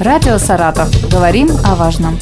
[0.00, 0.88] Радио «Саратов».
[1.10, 2.16] Говорим о важном.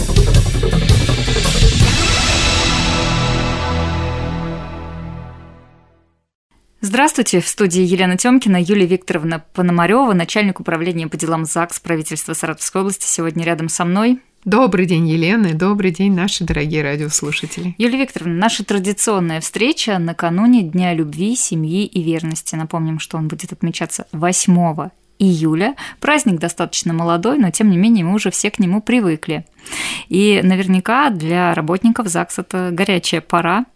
[6.80, 12.80] Здравствуйте, в студии Елена Тёмкина, Юлия Викторовна Пономарева, начальник управления по делам ЗАГС правительства Саратовской
[12.80, 14.20] области, сегодня рядом со мной.
[14.46, 17.74] Добрый день, Елена, и добрый день, наши дорогие радиослушатели.
[17.76, 22.54] Юлия Викторовна, наша традиционная встреча накануне Дня любви, семьи и верности.
[22.54, 25.74] Напомним, что он будет отмечаться 8 июля.
[26.00, 29.46] Праздник достаточно молодой, но тем не менее мы уже все к нему привыкли.
[30.08, 33.66] И наверняка для работников ЗАГС это горячая пора,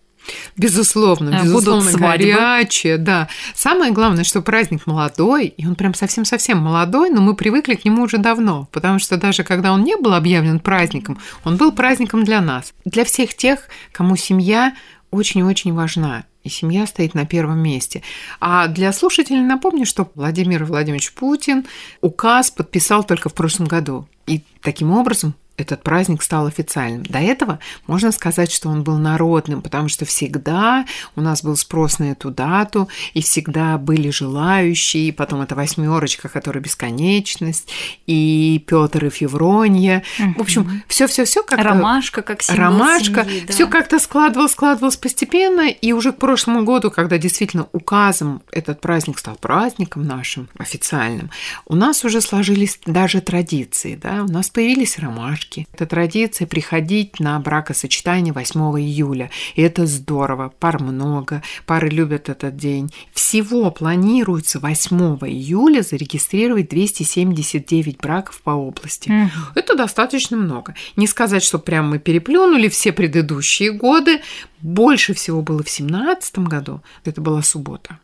[0.57, 2.33] Безусловно, Э, безусловно, Будут свадьбы.
[2.33, 3.29] горячее, да.
[3.55, 8.03] Самое главное, что праздник молодой, и он прям совсем-совсем молодой, но мы привыкли к нему
[8.03, 12.41] уже давно, потому что даже когда он не был объявлен праздником, он был праздником для
[12.41, 13.61] нас, для всех тех,
[13.93, 14.75] кому семья
[15.11, 16.25] очень-очень важна.
[16.43, 18.03] И семья стоит на первом месте.
[18.41, 21.67] А для слушателей напомню, что Владимир Владимирович Путин
[22.01, 24.07] указ подписал только в прошлом году.
[24.27, 27.03] И таким образом этот праздник стал официальным.
[27.05, 31.99] До этого можно сказать, что он был народным, потому что всегда у нас был спрос
[31.99, 37.69] на эту дату, и всегда были желающие, и потом это восьмерочка, которая бесконечность,
[38.07, 40.03] и Петр и Февронья.
[40.37, 43.53] В общем, все-все-все как Ромашка как символ Ромашка, семьи, да.
[43.53, 49.19] все как-то складывалось, складывалось постепенно, и уже к прошлому году, когда действительно указом этот праздник
[49.19, 51.31] стал праздником нашим официальным,
[51.67, 55.50] у нас уже сложились даже традиции, да, у нас появились ромашки.
[55.73, 62.57] Это традиция приходить на бракосочетание 8 июля, и это здорово, пар много, пары любят этот
[62.57, 62.93] день.
[63.13, 69.09] Всего планируется 8 июля зарегистрировать 279 браков по области.
[69.09, 69.31] Мгм.
[69.55, 70.75] Это достаточно много.
[70.97, 74.21] Не сказать, что прям мы переплюнули все предыдущие годы.
[74.61, 76.83] Больше всего было в 2017 году.
[77.05, 77.99] Это была суббота.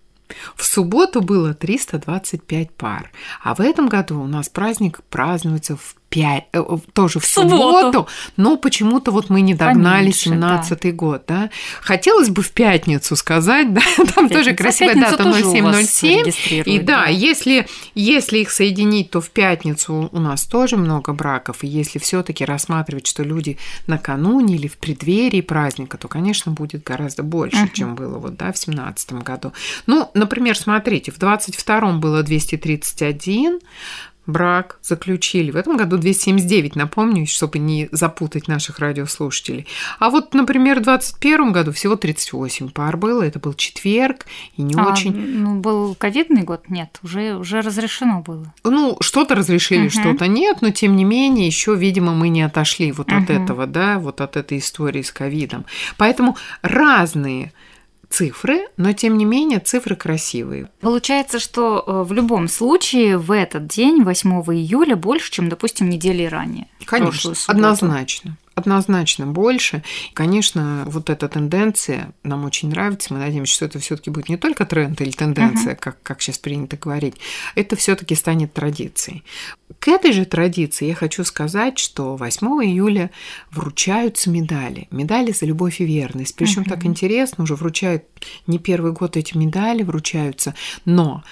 [0.56, 3.10] В субботу было 325 пар.
[3.42, 6.44] А в этом году у нас праздник празднуется в 5,
[6.92, 7.56] тоже в, субботу.
[7.56, 11.50] субботу, но почему-то вот мы не догнали Поменьше, 17-й год, да.
[11.82, 13.80] Хотелось бы в пятницу сказать, да,
[14.14, 14.62] там тоже Пятница.
[14.62, 16.62] красивая дата тоже у вас 0707.
[16.66, 17.06] И да, да.
[17.06, 21.64] если, если их соединить, то в пятницу у нас тоже много браков.
[21.64, 27.22] И если все-таки рассматривать, что люди накануне или в преддверии праздника, то, конечно, будет гораздо
[27.22, 27.70] больше, Мгм.
[27.72, 29.52] чем было вот, да, в 2017 году.
[29.86, 33.58] Ну, например, смотрите, в 22 было 231
[34.26, 35.50] брак заключили.
[35.50, 39.66] В этом году 279, напомню, чтобы не запутать наших радиослушателей.
[39.98, 43.22] А вот, например, в 2021 году всего 38 пар было.
[43.22, 44.26] Это был четверг,
[44.56, 46.68] и не А, очень Ну, был ковидный год?
[46.68, 48.52] Нет, уже, уже разрешено было.
[48.64, 49.90] ну, что-то разрешили, Мгм.
[49.90, 53.44] что-то нет, но тем не менее, еще, видимо, мы не отошли вот от Мгм.
[53.44, 55.64] этого, да, вот от этой истории с ковидом.
[55.96, 57.52] Поэтому разные
[58.16, 60.70] цифры, но тем не менее цифры красивые.
[60.80, 66.24] Получается, что э, в любом случае в этот день, 8 июля, больше, чем, допустим, недели
[66.24, 66.66] ранее.
[66.86, 68.38] Конечно, однозначно.
[68.56, 69.82] Однозначно больше.
[70.14, 73.12] Конечно, вот эта тенденция нам очень нравится.
[73.12, 76.78] Мы надеемся, что это все-таки будет не только тренд или тенденция, как, как сейчас принято
[76.78, 77.16] говорить.
[77.54, 79.24] Это все-таки станет традицией.
[79.78, 83.10] К этой же традиции я хочу сказать, что 8 июля
[83.50, 84.88] вручаются медали.
[84.90, 86.34] Медали за любовь и верность.
[86.34, 86.70] Причем Мгм.
[86.70, 88.04] так интересно, уже вручают
[88.46, 90.54] не первый год эти медали вручаются,
[90.86, 91.22] но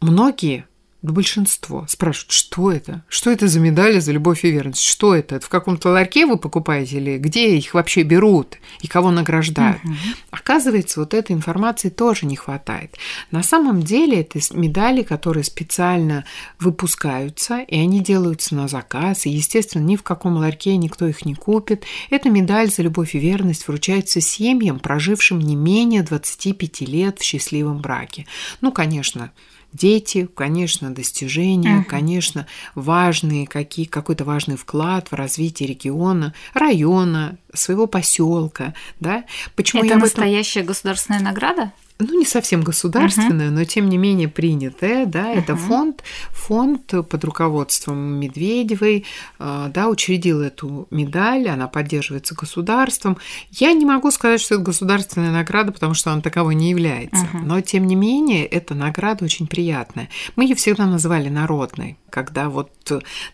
[0.00, 0.66] многие
[1.04, 3.04] да большинство спрашивают, что это?
[3.08, 4.80] Что это за медали за любовь и верность?
[4.80, 5.36] Что это?
[5.36, 9.84] Это в каком-то ларьке вы покупаете или где их вообще берут и кого награждают?
[9.84, 9.96] Мгм.
[10.30, 12.96] Оказывается, вот этой информации тоже не хватает.
[13.30, 16.24] На самом деле это медали, которые специально
[16.58, 21.34] выпускаются, и они делаются на заказ, и, естественно, ни в каком ларьке никто их не
[21.34, 21.84] купит.
[22.08, 27.82] Эта медаль за любовь и верность вручается семьям, прожившим не менее 25 лет в счастливом
[27.82, 28.24] браке.
[28.62, 29.32] Ну, конечно,
[29.74, 31.84] дети, конечно, достижения, Мгм.
[31.84, 39.24] конечно, важные какие, какой-то важный вклад в развитие региона, района, своего поселка, да?
[39.56, 41.72] Почему Это я об этом настоящая государственная награда?
[42.00, 45.62] Ну, не совсем государственная, но тем не менее принятая, да, это Мгм.
[45.62, 49.04] фонд, фонд под руководством Медведевой,
[49.38, 53.16] э, да, учредил эту медаль, она поддерживается государством.
[53.50, 57.46] Я не могу сказать, что это государственная награда, потому что она таковой не является, Мгм.
[57.46, 60.08] но тем не менее эта награда очень приятная.
[60.34, 62.70] Мы ее всегда называли народной, когда вот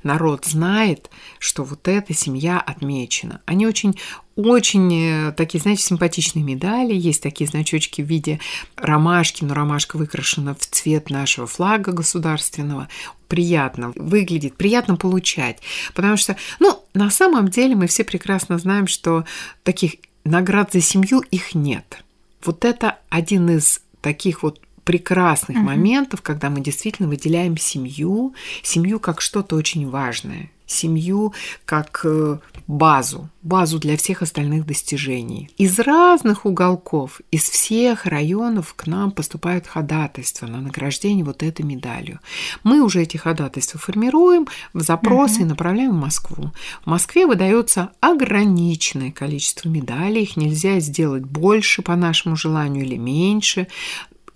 [0.03, 3.41] народ знает, что вот эта семья отмечена.
[3.47, 3.97] Они очень
[4.41, 6.95] очень э, такие, знаете, симпатичные медали.
[6.95, 8.41] Есть такие значочки в виде
[8.77, 12.89] ромашки, но ромашка выкрашена в цвет нашего флага государственного.
[13.29, 15.59] Приятно выглядит, приятно получать.
[15.95, 19.25] Потому что, ну, на самом деле мы все прекрасно знаем, что
[19.63, 22.03] таких наград за семью их нет.
[22.45, 25.67] Вот это один из таких вот прекрасных угу.
[25.67, 31.35] моментов, когда мы действительно выделяем семью, семью как что-то очень важное, семью
[31.65, 35.51] как э, базу, базу для всех остальных достижений.
[35.59, 42.21] Из разных уголков, из всех районов к нам поступают ходатайства на награждение вот этой медалью.
[42.63, 45.43] Мы уже эти ходатайства формируем в запросы угу.
[45.43, 46.53] и направляем в Москву.
[46.85, 53.67] В Москве выдается ограниченное количество медалей, их нельзя сделать больше по нашему желанию или меньше.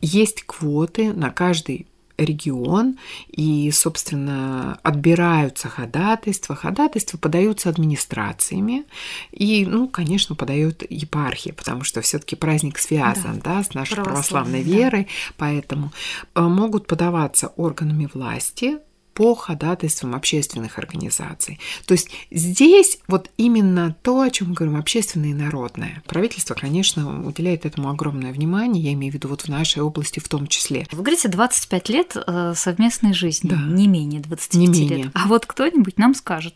[0.04, 1.86] Есть квоты на каждый
[2.18, 2.98] регион,
[3.28, 6.54] и, собственно, отбираются ходатайства.
[6.54, 8.84] Ходатайства подаются администрациями,
[9.32, 14.60] и, ну, конечно, подает епархия, потому что все-таки праздник связан да, да, с нашей православной,
[14.60, 15.34] православной верой, да.
[15.38, 15.92] поэтому
[16.34, 18.78] э, могут подаваться органами власти,
[19.14, 21.58] по ходатайствам общественных организаций.
[21.86, 26.02] То есть здесь вот именно то, о чем мы говорим, общественное и народное.
[26.06, 30.28] Правительство, конечно, уделяет этому огромное внимание, я имею в виду вот в нашей области в
[30.28, 30.86] том числе.
[30.92, 33.56] Вы говорите, 25 лет э, совместной жизни, да.
[33.56, 35.04] не менее 25 не менее.
[35.04, 35.12] лет.
[35.14, 36.54] А вот кто-нибудь нам скажет,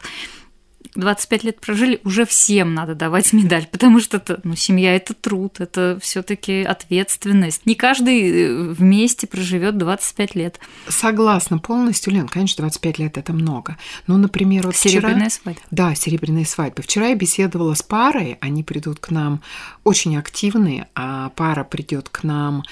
[0.95, 5.61] 25 лет прожили, уже всем надо давать медаль, потому что это, ну, семья это труд,
[5.61, 7.67] это все-таки ответственность.
[7.67, 10.61] Не каждый э, вместе проживет 25 лет.
[10.89, 13.77] Согласна полностью, Лен, конечно, 25 лет это много.
[14.07, 15.43] Но, например, вот Серебряная вчера...
[15.43, 15.61] свадьба.
[15.71, 16.83] Да, серебряная свадьба.
[16.83, 19.43] Вчера я беседовала с парой, они придут к нам
[19.85, 22.65] очень активные, а пара придет к нам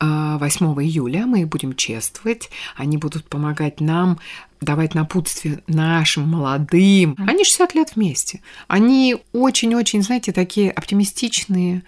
[0.00, 4.18] 8 а, июля мы их будем чествовать, они будут помогать нам
[4.64, 7.16] давать напутствие нашим молодым.
[7.18, 8.40] Они 60 лет вместе.
[8.66, 11.82] Они очень-очень, знаете, такие оптимистичные,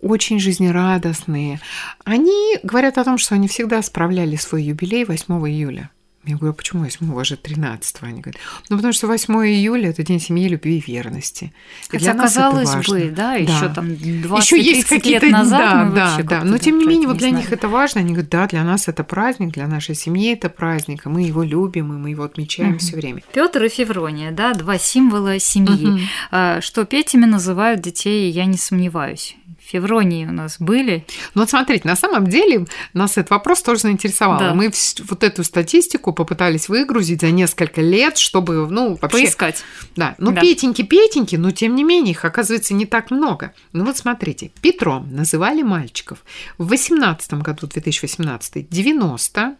[0.00, 1.60] очень жизнерадостные.
[2.04, 5.90] Они говорят о том, что они всегда справляли свой юбилей 8 июля.
[6.24, 7.10] Я говорю, а почему 8?
[7.10, 10.78] У вас же 13 Они говорят, ну, потому что 8 июля– это день семьи, любви
[10.78, 11.52] и верности.
[11.90, 15.84] И Хотя, казалось бы, да, да, еще там 20 еще есть какие-то лет назад да,
[15.84, 16.44] мы да, да.
[16.44, 18.00] Но, тем не менее, вот для них это важно.
[18.00, 21.42] Они говорят, да, для нас это праздник, для нашей семьи это праздник, и мы его
[21.42, 22.78] любим, и мы его отмечаем угу.
[22.78, 23.22] все время.
[23.32, 25.88] Петр и Феврония, да, два символа семьи.
[25.88, 26.60] Угу.
[26.60, 29.36] Что Петями называют детей, я не сомневаюсь.
[29.68, 31.04] Февронии у нас были.
[31.34, 34.38] Ну вот смотрите, на самом деле нас этот вопрос тоже заинтересовал.
[34.38, 34.54] Да.
[34.54, 34.72] Мы
[35.08, 39.18] вот эту статистику попытались выгрузить за несколько лет, чтобы, ну, вообще...
[39.18, 39.62] Поискать.
[39.94, 40.40] Да, ну, да.
[40.40, 43.52] Петеньки-Петеньки, но тем не менее их оказывается не так много.
[43.72, 46.24] Ну вот смотрите, Петром называли мальчиков
[46.56, 49.56] в 18 году, 2018, 90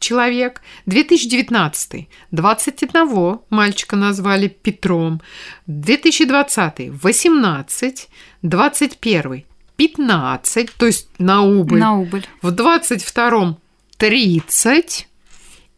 [0.00, 5.22] человек, 2019 21 мальчика назвали Петром,
[5.66, 8.08] 2020 18,
[8.42, 9.44] 21
[9.76, 11.80] 15, то есть на убыль.
[11.80, 12.26] На убыль.
[12.40, 13.56] В 22-м
[13.96, 15.08] 30.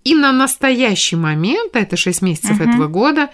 [0.05, 2.69] И на настоящий момент, это 6 месяцев угу.
[2.69, 3.31] этого года,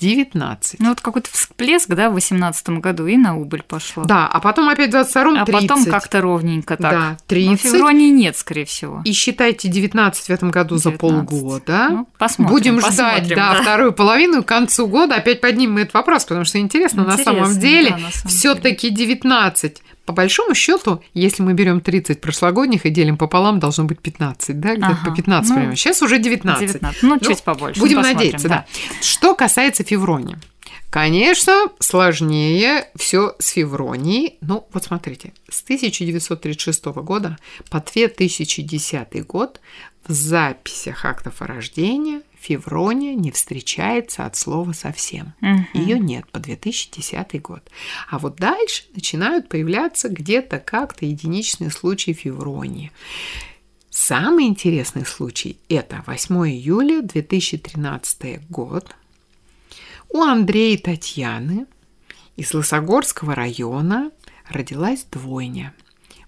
[0.00, 0.80] 19.
[0.80, 4.04] Ну, вот какой-то всплеск, да, в 2018 году, и на убыль пошло.
[4.04, 5.48] Да, а потом опять в 22-м 30.
[5.48, 6.92] А потом как-то ровненько так.
[6.92, 7.64] Да, 30.
[7.64, 9.02] Но февронии нет, скорее всего.
[9.04, 10.82] И считайте 19 в этом году 19.
[10.82, 11.88] за полгода.
[11.90, 12.54] Ну, посмотрим.
[12.54, 16.44] Будем посмотрим, ждать, да, да, вторую половину, к концу года опять поднимем этот вопрос, потому
[16.44, 21.80] что интересно, интересно на самом деле, да, все-таки 19 по большому счету, если мы берем
[21.80, 25.76] 30 прошлогодних и делим пополам, должно быть 15, да, где-то ага, по 15 ну, примерно.
[25.76, 26.66] Сейчас уже 19.
[26.66, 27.02] 19.
[27.02, 27.80] Ну, чуть ну, побольше.
[27.80, 28.66] Будем надеяться, да.
[28.72, 29.02] да.
[29.02, 30.36] Что касается Феврони.
[30.90, 34.38] Конечно, сложнее все с Февронией.
[34.40, 37.38] Ну, вот смотрите, с 1936 года
[37.70, 39.60] по 2010 год
[40.06, 45.32] в записях актов о рождении Феврония не встречается от слова совсем.
[45.40, 45.80] Угу.
[45.80, 47.62] Ее нет по 2010 год.
[48.10, 52.92] А вот дальше начинают появляться где-то как-то единичные случаи Февронии.
[53.88, 58.94] Самый интересный случай– это 8 июля 2013 год.
[60.10, 61.64] У Андрея и Татьяны
[62.36, 64.10] из Лысогорского района
[64.50, 65.72] родилась двойня.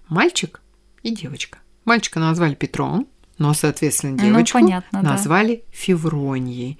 [0.09, 0.61] Мальчик
[1.03, 1.59] и девочка.
[1.85, 5.61] Мальчика назвали Петром, но, соответственно, ну, девочку ну, понятно, назвали да.
[5.71, 6.79] Февронией.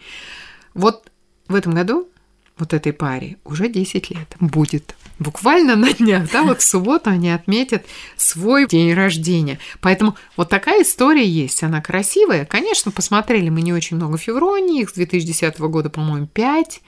[0.74, 1.12] Вот
[1.48, 2.10] в этом году
[2.58, 4.96] вот этой паре уже 10 лет будет.
[5.20, 7.86] Буквально на днях, да, вот в субботу они отметят
[8.16, 9.60] свой день рождения.
[9.82, 12.46] Поэтому вот такая история есть, она красивая.
[12.46, 16.82] Конечно, посмотрели мы не очень много Февронии, их с 2010 года, по-моему, 5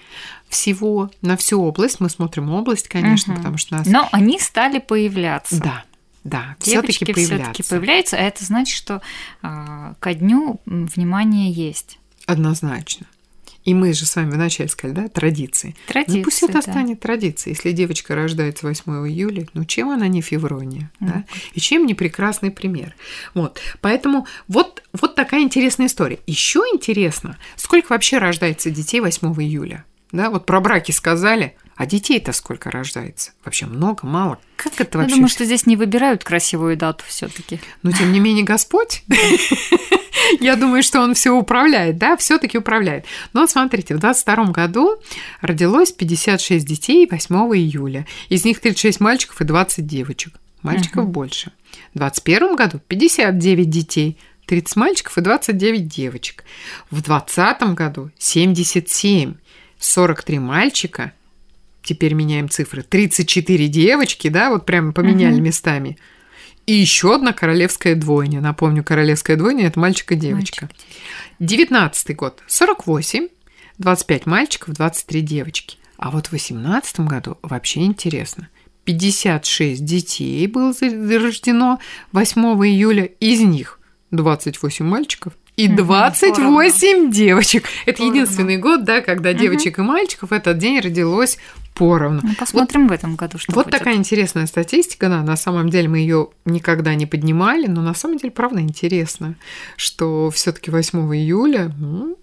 [0.47, 1.99] всего на всю область.
[1.99, 3.39] Мы смотрим область, конечно, угу.
[3.39, 3.87] потому что нас...
[3.87, 5.59] Но они стали появляться.
[5.59, 5.83] Да,
[6.23, 7.35] да, все-таки появляются.
[7.35, 9.01] все-таки появляются, а это значит, что
[9.41, 11.99] э, ко дню внимание есть.
[12.25, 13.07] Однозначно.
[13.65, 15.75] И мы же с вами вначале сказали, да, традиции.
[15.85, 16.61] Традиции, ну, пусть это да.
[16.61, 17.55] станет традицией.
[17.55, 21.07] Если девочка рождается 8 июля, ну чем она не феврония, mm.
[21.07, 21.25] да?
[21.53, 22.95] И чем не прекрасный пример.
[23.33, 23.59] Вот.
[23.81, 26.19] Поэтому вот, вот такая интересная история.
[26.25, 29.85] Еще интересно, сколько вообще рождается детей 8 июля?
[30.11, 33.31] Да, вот про браки сказали, А детей-то сколько рождается?
[33.45, 34.37] Вообще много, мало?
[34.57, 35.15] Как это Я вообще?
[35.15, 37.61] думаю, что здесь не выбирают красивую дату все-таки.
[37.83, 39.01] Но тем не менее Господь,
[40.41, 43.05] я думаю, что Он все управляет, да, все-таки управляет.
[43.31, 44.97] Но смотрите, в 22 году
[45.39, 48.05] родилось 56 детей 8 июля.
[48.27, 50.33] Из них 36 мальчиков и 20 девочек.
[50.63, 51.53] Мальчиков больше.
[51.93, 54.17] В 21 году 59 детей,
[54.47, 56.43] 30 мальчиков и 29 девочек.
[56.91, 59.35] В 20 году 77,
[59.79, 61.13] 43 мальчика,
[61.83, 65.43] теперь меняем цифры, 34 девочки, да, вот прямо поменяли Мгм.
[65.43, 65.97] местами.
[66.65, 68.41] И еще одна королевская двойня.
[68.41, 70.69] Напомню, королевская двойня– это мальчик и девочка.
[71.39, 73.27] 19 год– 48,
[73.79, 75.77] 25 мальчиков, 23 девочки.
[75.97, 78.49] А вот в 18 году вообще интересно.
[78.85, 81.79] 56 детей было за- рождено
[82.11, 83.79] 8 июля, из них
[84.11, 87.65] 28 мальчиков и Мгм, 28 девочек.
[87.85, 88.15] Это Поровну.
[88.15, 91.37] единственный год, да, когда девочек и мальчиков в этот день родилось
[91.75, 92.19] поровну.
[92.23, 93.77] Ну, посмотрим в этом году, что Вот будет.
[93.77, 98.17] такая интересная статистика, да, на самом деле мы ее никогда не поднимали, но на самом
[98.17, 99.35] деле, правда, интересно,
[99.77, 102.15] что все-таки 8 июля м,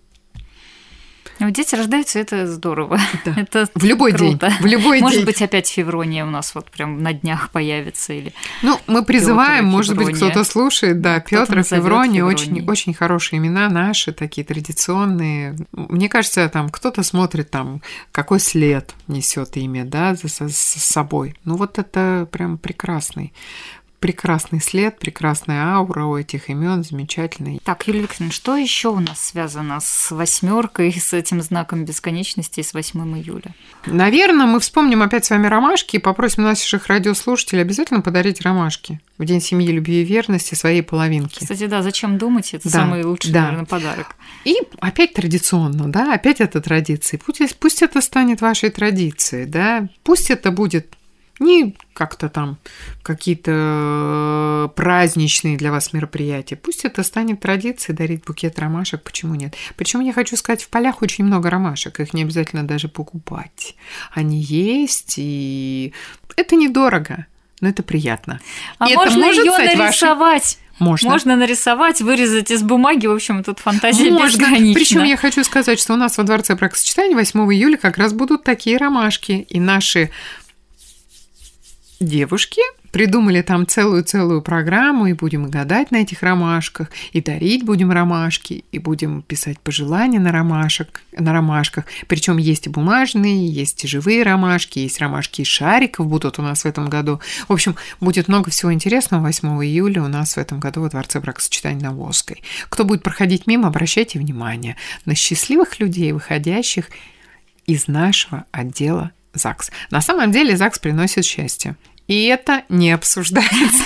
[1.38, 2.98] Ну, Дети рождаются, это здорово.
[3.24, 3.34] Да.
[3.36, 4.48] Это в любой круто.
[4.48, 5.26] день, в любой Может день.
[5.26, 9.76] быть, опять Феврония у нас вот прям на днях появится или Ну, мы призываем, Пётр
[9.76, 10.30] может быть, Феврония.
[10.30, 15.56] кто-то слушает, да, Петр и Феврония, очень, очень хорошие имена наши, такие традиционные.
[15.72, 21.36] Мне кажется, там кто-то смотрит там, какой след несет имя, да, за с собой.
[21.44, 23.32] Ну, вот это прям прекрасный,
[24.00, 27.60] прекрасный след, прекрасная аура у этих имен, замечательный.
[27.64, 32.62] Так, Юлия Викторовна, что еще у нас связано с восьмеркой, с этим знаком бесконечности и
[32.62, 33.54] с 8 июля?
[33.86, 39.24] Наверное, мы вспомним опять с вами ромашки и попросим наших радиослушателей обязательно подарить ромашки в
[39.24, 41.40] День семьи, любви и верности своей половинке.
[41.40, 42.52] Кстати, да, зачем думать?
[42.52, 43.42] Это Да, самый лучший, да.
[43.42, 44.14] наверное, подарок.
[44.44, 47.18] И опять традиционно, да, опять это традиции.
[47.24, 49.88] Пусть, пусть это станет вашей традицией, да.
[50.04, 50.94] Пусть это будет
[51.38, 52.58] не как-то там
[53.02, 56.56] какие-то праздничные для вас мероприятия.
[56.56, 59.54] Пусть это станет традицией дарить букет ромашек, почему нет?
[59.76, 63.76] Причем я хочу сказать, в полях очень много ромашек, их не обязательно даже покупать.
[64.12, 65.92] Они есть, и
[66.36, 67.26] это недорого,
[67.60, 68.40] но это приятно.
[68.78, 70.58] А И это можно может ее нарисовать?
[70.78, 71.08] Можно.
[71.08, 73.06] Можно нарисовать, вырезать из бумаги.
[73.06, 74.26] В общем, тут фантазия Можно.
[74.26, 74.74] безгранична.
[74.74, 78.44] Причем я хочу сказать, что у нас во дворце бракосочетания 8 июля как раз будут
[78.44, 79.46] такие ромашки.
[79.48, 80.10] И наши
[82.00, 82.60] девушки
[82.96, 88.78] придумали там целую-целую программу, и будем гадать на этих ромашках, и дарить будем ромашки, и
[88.78, 91.84] будем писать пожелания на ромашек, на ромашках.
[92.08, 96.62] Причем есть и бумажные, есть и живые ромашки, есть ромашки из шариков будут у нас
[96.62, 97.20] в этом году.
[97.48, 101.20] В общем, будет много всего интересного 8 июля у нас в этом году во Дворце
[101.20, 102.42] бракосочетания на Волжской.
[102.70, 106.88] Кто будет проходить мимо, обращайте внимание на счастливых людей, выходящих
[107.66, 109.70] из нашего отдела ЗАГС.
[109.90, 111.76] На самом деле ЗАГС приносит счастье.
[112.06, 113.82] И это не обсуждается.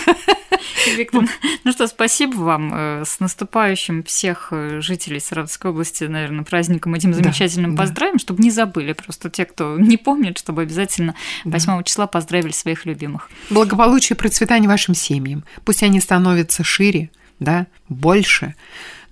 [0.97, 1.25] Виктор,
[1.65, 2.73] ну что, спасибо вам.
[2.75, 7.83] Э, С наступающим всех э, жителей Саратовской области, наверное, праздником этим Да, замечательным да.
[7.83, 8.93] поздравим, чтобы не забыли.
[8.93, 11.15] Просто те, кто не помнит, чтобы обязательно
[11.45, 11.53] Да.
[11.59, 13.31] 8 числа поздравили своих любимых.
[13.49, 15.45] Благополучие и процветание вашим семьям.
[15.65, 18.55] Пусть они становятся шире, да, больше,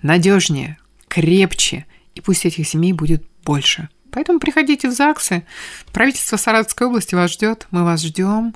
[0.03, 0.77] надежнее,
[1.09, 1.87] крепче.
[2.15, 3.89] И пусть этих семей будет больше.
[4.11, 5.45] Поэтому приходите в ЗАГСы.
[5.93, 7.67] Правительство Саратовской области вас ждет.
[7.71, 8.55] Мы вас ждем.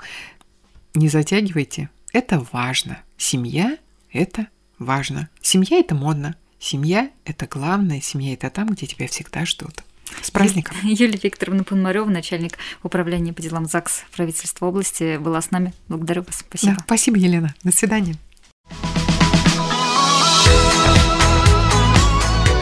[0.94, 1.88] Не затягивайте.
[2.12, 2.98] Это важно.
[3.16, 3.78] Семья–
[4.12, 5.28] это важно.
[5.40, 6.36] Семья– это модно.
[6.58, 8.00] Семья– это главное.
[8.00, 9.82] Семья– это там, где тебя всегда ждут.
[10.20, 10.76] С праздником!
[10.82, 15.72] Юлия Викторовна Пономарева, начальник управления по делам ЗАГС правительства области, была с нами.
[15.88, 16.44] Благодарю вас.
[16.46, 16.74] Спасибо.
[16.74, 17.54] Да, спасибо, Елена.
[17.64, 18.16] До свидания.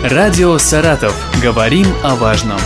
[0.02, 1.14] Радио «Саратов».
[1.42, 2.60] Говорим о важном.